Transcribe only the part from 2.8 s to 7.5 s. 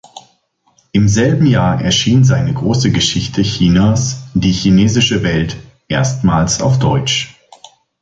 Geschichte Chinas "Die chinesische Welt" erstmals auf Deutsch.